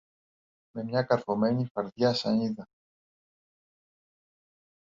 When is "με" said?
0.71-0.83